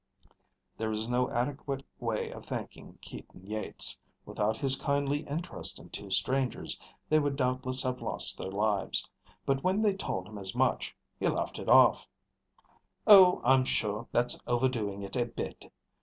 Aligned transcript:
There 0.79 0.89
was 0.89 1.07
no 1.07 1.29
adequate 1.29 1.83
way 1.99 2.31
of 2.31 2.43
thanking 2.43 2.97
Keaton 3.01 3.45
Yeats. 3.45 3.99
Without 4.25 4.57
his 4.57 4.75
kindly 4.75 5.19
interest 5.27 5.79
in 5.79 5.91
two 5.91 6.09
strangers, 6.09 6.79
they 7.07 7.19
would 7.19 7.35
doubtless 7.35 7.83
have 7.83 8.01
lost 8.01 8.35
their 8.39 8.49
lives. 8.49 9.07
But 9.45 9.63
when 9.63 9.83
they 9.83 9.93
told 9.93 10.27
him 10.27 10.39
as 10.39 10.55
much, 10.55 10.95
he 11.19 11.27
laughed 11.27 11.59
it 11.59 11.69
off. 11.69 12.07
"Oh, 13.05 13.41
I'm 13.43 13.63
sure 13.63 14.07
that's 14.11 14.39
overdoing 14.47 15.03
it 15.03 15.15
a 15.15 15.27
bit. 15.27 15.71